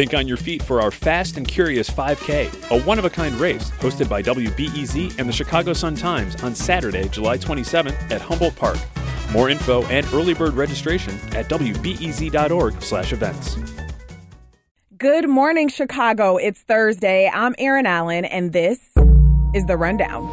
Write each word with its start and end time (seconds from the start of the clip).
Think 0.00 0.14
on 0.14 0.26
your 0.26 0.38
feet 0.38 0.62
for 0.62 0.80
our 0.80 0.90
Fast 0.90 1.36
and 1.36 1.46
Curious 1.46 1.90
5K, 1.90 2.70
a 2.70 2.82
one 2.84 2.98
of 2.98 3.04
a 3.04 3.10
kind 3.10 3.34
race 3.34 3.70
hosted 3.72 4.08
by 4.08 4.22
WBEZ 4.22 5.18
and 5.18 5.28
the 5.28 5.32
Chicago 5.32 5.74
Sun 5.74 5.96
Times 5.96 6.42
on 6.42 6.54
Saturday, 6.54 7.06
July 7.10 7.36
27th 7.36 8.10
at 8.10 8.22
Humboldt 8.22 8.56
Park. 8.56 8.78
More 9.30 9.50
info 9.50 9.84
and 9.88 10.06
early 10.14 10.32
bird 10.32 10.54
registration 10.54 11.12
at 11.36 11.50
wbez.org/events. 11.50 13.58
Good 14.96 15.28
morning, 15.28 15.68
Chicago. 15.68 16.38
It's 16.38 16.62
Thursday. 16.62 17.30
I'm 17.30 17.54
Erin 17.58 17.84
Allen, 17.84 18.24
and 18.24 18.54
this 18.54 18.80
is 19.52 19.66
the 19.66 19.76
rundown. 19.76 20.26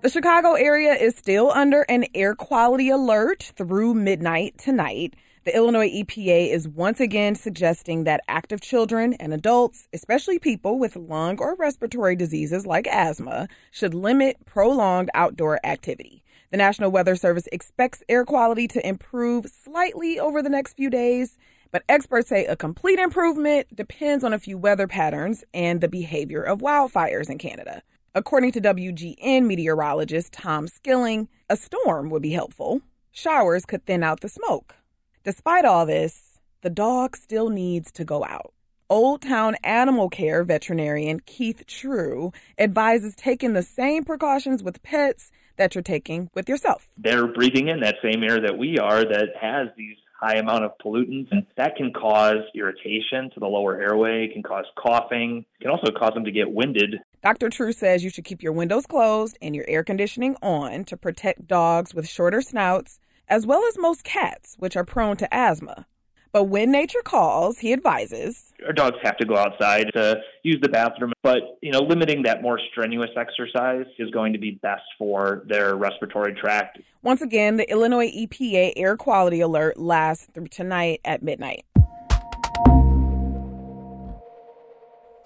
The 0.00 0.08
Chicago 0.08 0.54
area 0.54 0.94
is 0.94 1.14
still 1.14 1.52
under 1.52 1.82
an 1.82 2.06
air 2.12 2.34
quality 2.34 2.90
alert 2.90 3.52
through 3.54 3.94
midnight 3.94 4.58
tonight. 4.58 5.14
The 5.44 5.56
Illinois 5.56 5.88
EPA 5.88 6.50
is 6.50 6.68
once 6.68 7.00
again 7.00 7.34
suggesting 7.34 8.04
that 8.04 8.20
active 8.28 8.60
children 8.60 9.14
and 9.14 9.32
adults, 9.32 9.88
especially 9.90 10.38
people 10.38 10.78
with 10.78 10.96
lung 10.96 11.38
or 11.38 11.54
respiratory 11.54 12.14
diseases 12.14 12.66
like 12.66 12.86
asthma, 12.86 13.48
should 13.70 13.94
limit 13.94 14.44
prolonged 14.44 15.08
outdoor 15.14 15.58
activity. 15.64 16.22
The 16.50 16.58
National 16.58 16.90
Weather 16.90 17.16
Service 17.16 17.48
expects 17.52 18.02
air 18.06 18.26
quality 18.26 18.68
to 18.68 18.86
improve 18.86 19.46
slightly 19.46 20.20
over 20.20 20.42
the 20.42 20.50
next 20.50 20.74
few 20.74 20.90
days, 20.90 21.38
but 21.70 21.84
experts 21.88 22.28
say 22.28 22.44
a 22.44 22.54
complete 22.54 22.98
improvement 22.98 23.74
depends 23.74 24.24
on 24.24 24.34
a 24.34 24.38
few 24.38 24.58
weather 24.58 24.86
patterns 24.86 25.42
and 25.54 25.80
the 25.80 25.88
behavior 25.88 26.42
of 26.42 26.58
wildfires 26.58 27.30
in 27.30 27.38
Canada. 27.38 27.82
According 28.14 28.52
to 28.52 28.60
WGN 28.60 29.46
meteorologist 29.46 30.34
Tom 30.34 30.68
Skilling, 30.68 31.28
a 31.48 31.56
storm 31.56 32.10
would 32.10 32.20
be 32.20 32.32
helpful. 32.32 32.82
Showers 33.10 33.64
could 33.64 33.86
thin 33.86 34.02
out 34.02 34.20
the 34.20 34.28
smoke. 34.28 34.74
Despite 35.22 35.66
all 35.66 35.84
this, 35.84 36.38
the 36.62 36.70
dog 36.70 37.14
still 37.14 37.50
needs 37.50 37.92
to 37.92 38.06
go 38.06 38.24
out. 38.24 38.54
Old 38.88 39.20
Town 39.20 39.54
Animal 39.62 40.08
Care 40.08 40.44
veterinarian 40.44 41.20
Keith 41.20 41.66
True 41.66 42.32
advises 42.58 43.14
taking 43.16 43.52
the 43.52 43.62
same 43.62 44.02
precautions 44.02 44.62
with 44.62 44.82
pets 44.82 45.30
that 45.58 45.74
you're 45.74 45.82
taking 45.82 46.30
with 46.34 46.48
yourself. 46.48 46.88
They're 46.96 47.26
breathing 47.26 47.68
in 47.68 47.80
that 47.80 47.96
same 48.02 48.22
air 48.22 48.40
that 48.40 48.56
we 48.56 48.78
are 48.78 49.04
that 49.04 49.28
has 49.38 49.68
these 49.76 49.96
high 50.18 50.38
amount 50.38 50.64
of 50.64 50.72
pollutants 50.82 51.28
and 51.30 51.44
that 51.58 51.76
can 51.76 51.92
cause 51.92 52.38
irritation 52.54 53.30
to 53.34 53.40
the 53.40 53.46
lower 53.46 53.78
airway, 53.78 54.26
can 54.32 54.42
cause 54.42 54.64
coughing, 54.78 55.44
can 55.60 55.70
also 55.70 55.92
cause 55.92 56.14
them 56.14 56.24
to 56.24 56.32
get 56.32 56.50
winded. 56.50 56.96
Dr. 57.22 57.50
True 57.50 57.72
says 57.72 58.02
you 58.02 58.08
should 58.08 58.24
keep 58.24 58.42
your 58.42 58.52
windows 58.52 58.86
closed 58.86 59.36
and 59.42 59.54
your 59.54 59.66
air 59.68 59.84
conditioning 59.84 60.34
on 60.42 60.84
to 60.84 60.96
protect 60.96 61.46
dogs 61.46 61.94
with 61.94 62.08
shorter 62.08 62.40
snouts 62.40 63.00
as 63.30 63.46
well 63.46 63.64
as 63.66 63.78
most 63.78 64.04
cats, 64.04 64.56
which 64.58 64.76
are 64.76 64.84
prone 64.84 65.16
to 65.16 65.32
asthma. 65.32 65.86
But 66.32 66.44
when 66.44 66.70
nature 66.70 67.02
calls, 67.02 67.58
he 67.58 67.72
advises. 67.72 68.52
Our 68.64 68.72
dogs 68.72 68.98
have 69.02 69.16
to 69.16 69.26
go 69.26 69.36
outside 69.36 69.90
to 69.94 70.20
use 70.44 70.58
the 70.62 70.68
bathroom, 70.68 71.12
but 71.22 71.58
you 71.60 71.72
know, 71.72 71.80
limiting 71.80 72.22
that 72.22 72.40
more 72.40 72.60
strenuous 72.70 73.10
exercise 73.16 73.86
is 73.98 74.10
going 74.10 74.32
to 74.32 74.38
be 74.38 74.52
best 74.62 74.84
for 74.96 75.42
their 75.48 75.74
respiratory 75.74 76.34
tract. 76.34 76.78
Once 77.02 77.20
again, 77.20 77.56
the 77.56 77.68
Illinois 77.68 78.10
EPA 78.10 78.74
air 78.76 78.96
quality 78.96 79.40
alert 79.40 79.76
lasts 79.78 80.28
through 80.32 80.46
tonight 80.48 81.00
at 81.04 81.22
midnight. 81.22 81.64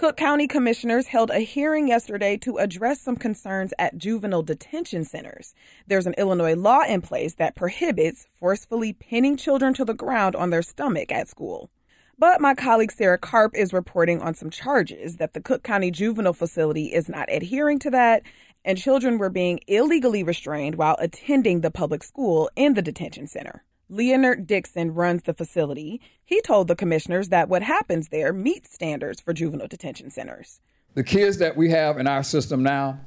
Cook 0.05 0.19
County 0.19 0.47
commissioners 0.47 1.07
held 1.07 1.31
a 1.31 1.39
hearing 1.39 1.89
yesterday 1.89 2.37
to 2.37 2.59
address 2.59 3.01
some 3.01 3.17
concerns 3.17 3.73
at 3.79 3.97
juvenile 3.97 4.43
detention 4.43 5.03
centers. 5.03 5.55
There's 5.87 6.07
an 6.07 6.13
Illinois 6.19 6.55
law 6.57 6.83
in 6.83 7.01
place 7.01 7.37
that 7.37 7.57
prohibits 7.57 8.27
forcefully 8.39 8.93
pinning 8.93 9.39
children 9.39 9.73
to 9.73 9.85
the 9.87 9.95
ground 9.95 10.37
on 10.37 10.51
their 10.51 10.61
stomach 10.61 11.11
at 11.11 11.31
school. 11.31 11.71
But 12.19 12.43
my 12.43 12.55
colleague 12.55 12.93
Sarah 12.93 13.17
Karp 13.17 13.57
is 13.57 13.73
reporting 13.73 14.21
on 14.21 14.35
some 14.35 14.51
charges 14.51 15.17
that 15.17 15.33
the 15.33 15.41
Cook 15.41 15.63
County 15.63 15.91
Juvenile 15.91 16.35
Facility 16.35 16.93
is 16.93 17.09
not 17.09 17.33
adhering 17.33 17.79
to 17.79 17.91
that, 17.93 18.25
and 18.63 18.77
children 18.77 19.17
were 19.17 19.31
being 19.31 19.59
illegally 19.69 20.23
restrained 20.23 20.75
while 20.75 20.97
attending 20.99 21.63
the 21.63 21.71
public 21.71 22.05
school 22.05 22.51
in 22.57 22.75
the 22.75 22.83
detention 22.83 23.27
center. 23.27 23.65
Leonard 23.89 24.47
Dixon 24.47 24.95
runs 24.95 25.23
the 25.25 25.35
facility. 25.35 26.01
He 26.25 26.41
told 26.41 26.69
the 26.69 26.77
commissioners 26.77 27.29
that 27.29 27.49
what 27.49 27.63
happens 27.63 28.09
there 28.09 28.33
meets 28.33 28.73
standards 28.73 29.21
for 29.21 29.33
juvenile 29.33 29.69
detention 29.69 30.11
centers. 30.11 30.61
The 30.95 31.05
kids 31.05 31.39
that 31.39 31.57
we 31.57 31.71
have 31.71 31.99
in 31.99 32.07
our 32.07 32.23
system 32.23 32.63
now 32.63 33.01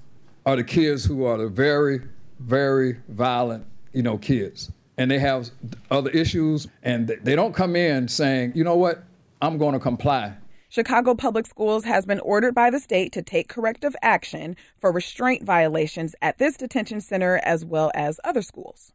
are 0.45 0.55
the 0.55 0.63
kids 0.63 1.05
who 1.05 1.25
are 1.25 1.37
the 1.37 1.47
very, 1.47 2.01
very 2.39 2.97
violent, 3.09 3.65
you 3.93 4.03
know, 4.03 4.17
kids. 4.17 4.71
And 4.97 5.09
they 5.09 5.19
have 5.19 5.49
other 5.91 6.09
issues, 6.09 6.67
and 6.83 7.07
they 7.07 7.35
don't 7.35 7.53
come 7.53 7.75
in 7.75 8.07
saying, 8.07 8.53
you 8.55 8.63
know 8.63 8.75
what, 8.75 9.03
I'm 9.41 9.57
going 9.57 9.73
to 9.73 9.79
comply. 9.79 10.35
Chicago 10.69 11.15
Public 11.15 11.47
Schools 11.47 11.85
has 11.85 12.05
been 12.05 12.19
ordered 12.19 12.53
by 12.53 12.69
the 12.69 12.79
state 12.79 13.13
to 13.13 13.21
take 13.21 13.47
corrective 13.47 13.95
action 14.01 14.55
for 14.79 14.91
restraint 14.91 15.43
violations 15.43 16.13
at 16.21 16.39
this 16.39 16.57
detention 16.57 16.99
center 16.99 17.39
as 17.43 17.63
well 17.63 17.89
as 17.93 18.19
other 18.25 18.41
schools. 18.41 18.91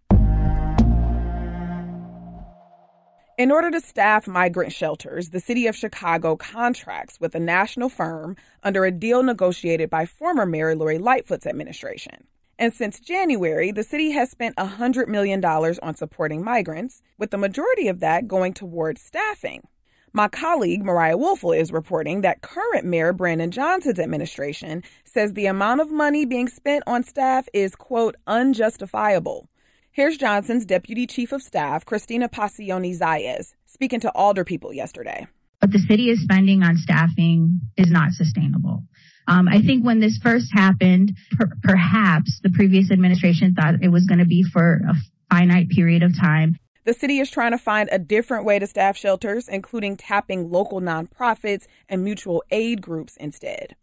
In 3.42 3.50
order 3.50 3.72
to 3.72 3.80
staff 3.80 4.28
migrant 4.28 4.72
shelters, 4.72 5.30
the 5.30 5.40
city 5.40 5.66
of 5.66 5.74
Chicago 5.74 6.36
contracts 6.36 7.18
with 7.18 7.34
a 7.34 7.40
national 7.40 7.88
firm 7.88 8.36
under 8.62 8.84
a 8.84 8.92
deal 8.92 9.24
negotiated 9.24 9.90
by 9.90 10.06
former 10.06 10.46
Mayor 10.46 10.76
Lori 10.76 10.96
Lightfoot's 10.98 11.48
administration. 11.48 12.28
And 12.56 12.72
since 12.72 13.00
January, 13.00 13.72
the 13.72 13.82
city 13.82 14.12
has 14.12 14.30
spent 14.30 14.54
$100 14.58 15.08
million 15.08 15.44
on 15.44 15.96
supporting 15.96 16.44
migrants, 16.44 17.02
with 17.18 17.32
the 17.32 17.36
majority 17.36 17.88
of 17.88 17.98
that 17.98 18.28
going 18.28 18.54
towards 18.54 19.02
staffing. 19.02 19.66
My 20.12 20.28
colleague 20.28 20.84
Mariah 20.84 21.16
Woelfel 21.16 21.58
is 21.58 21.72
reporting 21.72 22.20
that 22.20 22.42
current 22.42 22.84
Mayor 22.84 23.12
Brandon 23.12 23.50
Johnson's 23.50 23.98
administration 23.98 24.84
says 25.02 25.32
the 25.32 25.46
amount 25.46 25.80
of 25.80 25.90
money 25.90 26.24
being 26.24 26.46
spent 26.46 26.84
on 26.86 27.02
staff 27.02 27.48
is, 27.52 27.74
quote, 27.74 28.14
unjustifiable. 28.28 29.48
Here's 29.94 30.16
Johnson's 30.16 30.64
Deputy 30.64 31.06
Chief 31.06 31.32
of 31.32 31.42
Staff, 31.42 31.84
Christina 31.84 32.26
Pacione-Zayas, 32.26 33.52
speaking 33.66 34.00
to 34.00 34.10
Alder 34.14 34.42
people 34.42 34.72
yesterday. 34.72 35.26
What 35.58 35.70
the 35.70 35.80
city 35.80 36.08
is 36.08 36.22
spending 36.22 36.62
on 36.62 36.78
staffing 36.78 37.60
is 37.76 37.90
not 37.90 38.12
sustainable. 38.12 38.84
Um, 39.28 39.48
I 39.48 39.60
think 39.60 39.84
when 39.84 40.00
this 40.00 40.18
first 40.22 40.46
happened, 40.50 41.12
per- 41.32 41.52
perhaps 41.62 42.40
the 42.42 42.48
previous 42.54 42.90
administration 42.90 43.52
thought 43.52 43.82
it 43.82 43.90
was 43.90 44.06
going 44.06 44.20
to 44.20 44.24
be 44.24 44.42
for 44.42 44.80
a 44.88 44.94
finite 45.30 45.68
period 45.68 46.02
of 46.02 46.18
time. 46.18 46.56
The 46.84 46.94
city 46.94 47.20
is 47.20 47.30
trying 47.30 47.52
to 47.52 47.58
find 47.58 47.90
a 47.92 47.98
different 47.98 48.46
way 48.46 48.58
to 48.58 48.66
staff 48.66 48.96
shelters, 48.96 49.46
including 49.46 49.98
tapping 49.98 50.50
local 50.50 50.80
nonprofits 50.80 51.66
and 51.86 52.02
mutual 52.02 52.42
aid 52.50 52.80
groups 52.80 53.18
instead. 53.18 53.76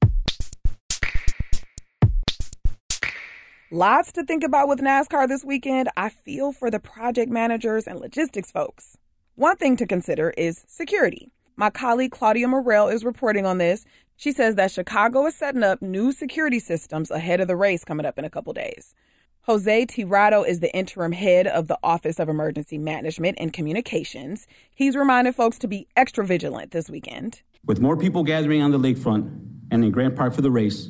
Lots 3.71 4.11
to 4.13 4.23
think 4.23 4.43
about 4.43 4.67
with 4.67 4.79
NASCAR 4.79 5.27
this 5.27 5.45
weekend. 5.45 5.89
I 5.95 6.09
feel 6.09 6.51
for 6.51 6.71
the 6.71 6.79
project 6.79 7.31
managers 7.31 7.85
and 7.85 7.99
logistics 7.99 8.51
folks. 8.51 8.97
One 9.35 9.57
thing 9.57 9.77
to 9.77 9.85
consider 9.85 10.31
is 10.31 10.65
security. 10.67 11.31
My 11.55 11.69
colleague 11.69 12.11
Claudia 12.11 12.47
Morell 12.47 12.87
is 12.87 13.05
reporting 13.05 13.45
on 13.45 13.59
this. 13.59 13.85
She 14.17 14.31
says 14.31 14.55
that 14.55 14.71
Chicago 14.71 15.27
is 15.27 15.35
setting 15.35 15.61
up 15.61 15.83
new 15.83 16.11
security 16.11 16.57
systems 16.57 17.11
ahead 17.11 17.41
of 17.41 17.47
the 17.47 17.55
race 17.55 17.85
coming 17.85 18.07
up 18.07 18.17
in 18.17 18.25
a 18.25 18.29
couple 18.31 18.53
days. 18.53 18.95
Jose 19.41 19.85
Tirado 19.85 20.47
is 20.47 20.61
the 20.61 20.75
interim 20.75 21.11
head 21.11 21.45
of 21.45 21.67
the 21.67 21.77
Office 21.83 22.19
of 22.19 22.27
Emergency 22.27 22.79
Management 22.79 23.37
and 23.39 23.53
Communications. 23.53 24.47
He's 24.73 24.95
reminded 24.95 25.35
folks 25.35 25.59
to 25.59 25.67
be 25.67 25.87
extra 25.95 26.25
vigilant 26.25 26.71
this 26.71 26.89
weekend. 26.89 27.43
With 27.63 27.79
more 27.79 27.95
people 27.95 28.23
gathering 28.23 28.63
on 28.63 28.71
the 28.71 28.79
lakefront 28.79 29.29
and 29.69 29.85
in 29.85 29.91
Grant 29.91 30.15
Park 30.15 30.33
for 30.33 30.41
the 30.41 30.49
race, 30.49 30.89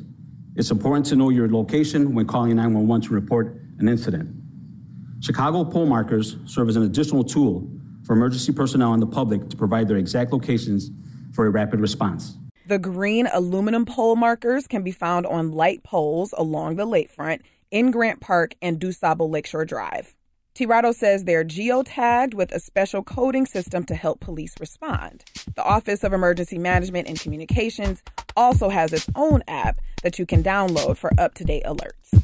it's 0.56 0.70
important 0.70 1.06
to 1.06 1.16
know 1.16 1.30
your 1.30 1.48
location 1.48 2.14
when 2.14 2.26
calling 2.26 2.56
911 2.56 3.08
to 3.08 3.14
report 3.14 3.60
an 3.78 3.88
incident. 3.88 4.34
Chicago 5.20 5.64
pole 5.64 5.86
markers 5.86 6.36
serve 6.46 6.68
as 6.68 6.76
an 6.76 6.82
additional 6.82 7.22
tool 7.22 7.70
for 8.04 8.14
emergency 8.14 8.52
personnel 8.52 8.92
and 8.92 9.02
the 9.02 9.06
public 9.06 9.48
to 9.48 9.56
provide 9.56 9.86
their 9.86 9.96
exact 9.96 10.32
locations 10.32 10.90
for 11.32 11.46
a 11.46 11.50
rapid 11.50 11.80
response. 11.80 12.36
The 12.66 12.78
green 12.78 13.28
aluminum 13.32 13.84
pole 13.84 14.16
markers 14.16 14.66
can 14.66 14.82
be 14.82 14.92
found 14.92 15.26
on 15.26 15.52
light 15.52 15.82
poles 15.82 16.34
along 16.36 16.76
the 16.76 16.86
lakefront 16.86 17.40
in 17.70 17.90
Grant 17.90 18.20
Park 18.20 18.54
and 18.62 18.80
DuSable 18.80 19.30
Lakeshore 19.30 19.64
Drive. 19.64 20.14
Tirado 20.54 20.94
says 20.94 21.24
they're 21.24 21.44
geotagged 21.44 22.34
with 22.34 22.52
a 22.52 22.60
special 22.60 23.02
coding 23.02 23.46
system 23.46 23.84
to 23.84 23.94
help 23.94 24.20
police 24.20 24.54
respond. 24.60 25.24
The 25.54 25.64
Office 25.64 26.04
of 26.04 26.12
Emergency 26.12 26.58
Management 26.58 27.08
and 27.08 27.18
Communications 27.18 28.02
also 28.36 28.68
has 28.68 28.92
its 28.92 29.08
own 29.14 29.42
app 29.48 29.78
that 30.02 30.18
you 30.18 30.26
can 30.26 30.42
download 30.42 30.96
for 30.96 31.10
up 31.18 31.34
to 31.34 31.44
date 31.44 31.64
alerts. 31.64 32.22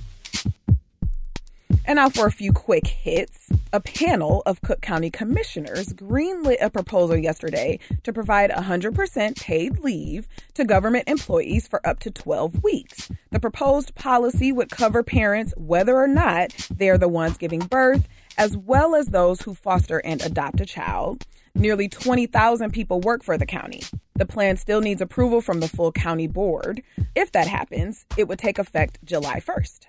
And 1.88 1.98
now 1.98 2.08
for 2.08 2.26
a 2.26 2.32
few 2.32 2.52
quick 2.52 2.88
hits. 2.88 3.48
A 3.72 3.80
panel 3.80 4.42
of 4.44 4.60
Cook 4.60 4.80
County 4.80 5.08
commissioners 5.08 5.92
greenlit 5.92 6.60
a 6.60 6.68
proposal 6.68 7.16
yesterday 7.16 7.78
to 8.02 8.12
provide 8.12 8.50
100% 8.50 9.40
paid 9.40 9.78
leave 9.78 10.26
to 10.54 10.64
government 10.64 11.08
employees 11.08 11.68
for 11.68 11.86
up 11.86 12.00
to 12.00 12.10
12 12.10 12.64
weeks. 12.64 13.08
The 13.30 13.38
proposed 13.38 13.94
policy 13.94 14.50
would 14.50 14.70
cover 14.70 15.04
parents 15.04 15.54
whether 15.56 15.96
or 15.96 16.08
not 16.08 16.52
they're 16.74 16.98
the 16.98 17.06
ones 17.06 17.38
giving 17.38 17.60
birth, 17.60 18.08
as 18.36 18.56
well 18.56 18.96
as 18.96 19.06
those 19.06 19.42
who 19.42 19.54
foster 19.54 19.98
and 20.04 20.20
adopt 20.22 20.60
a 20.60 20.66
child. 20.66 21.24
Nearly 21.54 21.88
20,000 21.88 22.72
people 22.72 23.00
work 23.00 23.22
for 23.22 23.38
the 23.38 23.46
county. 23.46 23.84
The 24.16 24.26
plan 24.26 24.56
still 24.56 24.80
needs 24.80 25.00
approval 25.00 25.40
from 25.40 25.60
the 25.60 25.68
full 25.68 25.92
county 25.92 26.26
board. 26.26 26.82
If 27.14 27.30
that 27.30 27.46
happens, 27.46 28.06
it 28.16 28.26
would 28.26 28.40
take 28.40 28.58
effect 28.58 28.98
July 29.04 29.38
1st. 29.38 29.86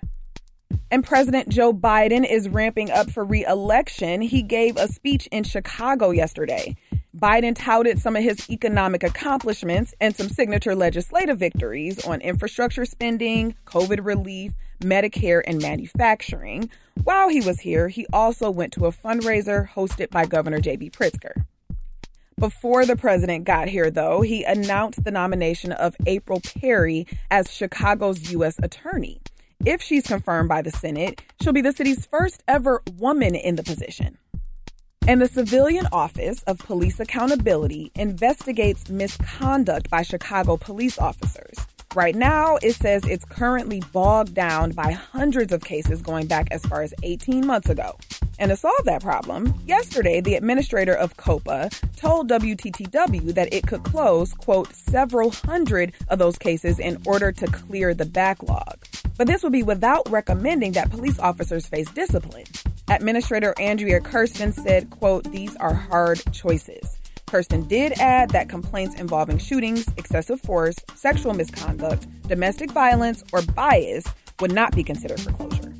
And 0.90 1.04
President 1.04 1.50
Joe 1.50 1.72
Biden 1.72 2.28
is 2.28 2.48
ramping 2.48 2.90
up 2.90 3.10
for 3.10 3.24
reelection. 3.24 4.22
He 4.22 4.42
gave 4.42 4.76
a 4.76 4.88
speech 4.88 5.26
in 5.30 5.44
Chicago 5.44 6.10
yesterday. 6.10 6.76
Biden 7.16 7.54
touted 7.54 7.98
some 7.98 8.16
of 8.16 8.22
his 8.22 8.48
economic 8.48 9.02
accomplishments 9.02 9.94
and 10.00 10.16
some 10.16 10.28
signature 10.28 10.74
legislative 10.74 11.38
victories 11.38 12.04
on 12.06 12.20
infrastructure 12.20 12.86
spending, 12.86 13.54
COVID 13.66 14.04
relief, 14.04 14.52
Medicare, 14.80 15.42
and 15.46 15.60
manufacturing. 15.60 16.70
While 17.04 17.28
he 17.28 17.40
was 17.40 17.60
here, 17.60 17.88
he 17.88 18.06
also 18.12 18.50
went 18.50 18.72
to 18.74 18.86
a 18.86 18.92
fundraiser 18.92 19.68
hosted 19.70 20.10
by 20.10 20.26
Governor 20.26 20.60
J.B. 20.60 20.90
Pritzker. 20.90 21.44
Before 22.38 22.86
the 22.86 22.96
president 22.96 23.44
got 23.44 23.68
here, 23.68 23.90
though, 23.90 24.20
he 24.20 24.44
announced 24.44 25.02
the 25.02 25.10
nomination 25.10 25.72
of 25.72 25.96
April 26.06 26.40
Perry 26.40 27.06
as 27.30 27.50
Chicago's 27.50 28.30
U.S. 28.32 28.56
Attorney. 28.62 29.20
If 29.66 29.82
she's 29.82 30.06
confirmed 30.06 30.48
by 30.48 30.62
the 30.62 30.70
Senate, 30.70 31.20
she'll 31.42 31.52
be 31.52 31.62
the 31.62 31.72
city's 31.72 32.06
first 32.06 32.44
ever 32.46 32.80
woman 32.96 33.34
in 33.34 33.56
the 33.56 33.64
position. 33.64 34.16
And 35.06 35.20
the 35.20 35.26
Civilian 35.26 35.88
Office 35.90 36.44
of 36.44 36.58
Police 36.58 37.00
Accountability 37.00 37.90
investigates 37.96 38.88
misconduct 38.88 39.90
by 39.90 40.02
Chicago 40.02 40.56
police 40.56 40.96
officers. 40.96 41.56
Right 41.96 42.14
now, 42.14 42.58
it 42.62 42.74
says 42.74 43.02
it's 43.04 43.24
currently 43.24 43.82
bogged 43.92 44.32
down 44.32 44.72
by 44.72 44.92
hundreds 44.92 45.52
of 45.52 45.64
cases 45.64 46.02
going 46.02 46.28
back 46.28 46.46
as 46.52 46.64
far 46.64 46.82
as 46.82 46.94
18 47.02 47.44
months 47.44 47.68
ago. 47.68 47.98
And 48.38 48.50
to 48.50 48.56
solve 48.56 48.84
that 48.84 49.02
problem, 49.02 49.60
yesterday 49.66 50.20
the 50.20 50.36
administrator 50.36 50.94
of 50.94 51.16
COPA 51.16 51.70
told 51.96 52.30
WTTW 52.30 53.34
that 53.34 53.52
it 53.52 53.66
could 53.66 53.82
close, 53.82 54.34
quote, 54.34 54.72
several 54.72 55.30
hundred 55.30 55.94
of 56.08 56.20
those 56.20 56.38
cases 56.38 56.78
in 56.78 57.02
order 57.04 57.32
to 57.32 57.46
clear 57.48 57.92
the 57.92 58.06
backlog. 58.06 58.84
But 59.18 59.26
this 59.26 59.42
would 59.42 59.52
be 59.52 59.64
without 59.64 60.08
recommending 60.08 60.72
that 60.72 60.90
police 60.90 61.18
officers 61.18 61.66
face 61.66 61.90
discipline. 61.90 62.44
Administrator 62.88 63.52
Andrea 63.58 64.00
Kersten 64.00 64.52
said, 64.52 64.88
quote, 64.90 65.24
these 65.32 65.54
are 65.56 65.74
hard 65.74 66.22
choices. 66.32 66.96
Kersten 67.26 67.66
did 67.66 67.92
add 67.98 68.30
that 68.30 68.48
complaints 68.48 68.94
involving 68.94 69.36
shootings, 69.36 69.86
excessive 69.98 70.40
force, 70.40 70.76
sexual 70.94 71.34
misconduct, 71.34 72.06
domestic 72.28 72.70
violence, 72.70 73.22
or 73.32 73.42
bias 73.42 74.06
would 74.40 74.52
not 74.52 74.74
be 74.74 74.84
considered 74.84 75.20
for 75.20 75.32
closure. 75.32 75.74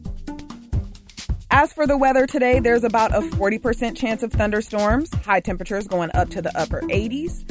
As 1.50 1.72
for 1.72 1.86
the 1.86 1.96
weather 1.96 2.26
today, 2.26 2.60
there's 2.60 2.84
about 2.84 3.14
a 3.14 3.20
40% 3.20 3.96
chance 3.96 4.22
of 4.22 4.32
thunderstorms, 4.32 5.14
high 5.14 5.40
temperatures 5.40 5.86
going 5.86 6.10
up 6.12 6.28
to 6.30 6.42
the 6.42 6.56
upper 6.58 6.82
80s. 6.82 7.44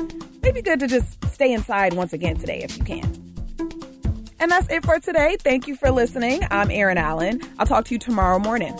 Maybe 0.44 0.62
good 0.62 0.80
to 0.82 0.88
just 0.88 1.24
stay 1.34 1.52
inside 1.52 1.94
once 1.94 2.14
again 2.14 2.36
today 2.36 2.62
if 2.62 2.78
you 2.78 2.84
can. 2.84 3.27
And 4.40 4.52
that's 4.52 4.70
it 4.70 4.86
for 4.86 5.00
today. 5.00 5.38
Thank 5.40 5.68
you 5.68 5.76
for 5.76 5.92
listening. 5.92 6.42
I'm 6.52 6.70
Erin 6.72 6.98
Allen. 6.98 7.42
I'll 7.58 7.66
talk 7.66 7.86
to 7.86 7.96
you 7.96 8.00
tomorrow 8.00 8.40
morning. 8.40 8.76